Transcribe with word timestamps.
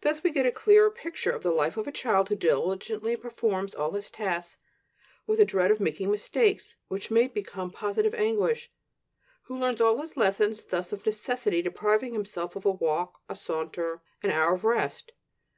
Thus 0.00 0.22
we 0.22 0.30
get 0.30 0.46
a 0.46 0.50
clearer 0.50 0.90
picture 0.90 1.30
of 1.30 1.42
the 1.42 1.50
life 1.50 1.76
of 1.76 1.86
a 1.86 1.92
child 1.92 2.30
who 2.30 2.34
diligently 2.34 3.14
performs 3.14 3.74
all 3.74 3.92
his 3.92 4.08
tasks 4.10 4.56
with 5.26 5.38
a 5.38 5.44
dread 5.44 5.70
of 5.70 5.80
making 5.80 6.10
mistakes 6.10 6.76
which 6.88 7.10
may 7.10 7.28
become 7.28 7.68
positive 7.70 8.14
anguish; 8.14 8.72
who 9.42 9.58
learns 9.58 9.82
all 9.82 9.98
his 10.00 10.16
lessons, 10.16 10.64
thus 10.64 10.94
of 10.94 11.04
necessity 11.04 11.60
depriving 11.60 12.14
himself 12.14 12.56
of 12.56 12.64
a 12.64 12.70
walk, 12.70 13.20
a 13.28 13.36
saunter, 13.36 14.00
an 14.22 14.30
hour 14.30 14.54
of 14.54 14.64
rest. 14.64 15.12